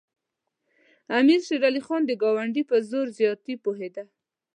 [1.19, 4.03] امیر شېر علي خان د ګاونډي په زور زیاتي پوهېده.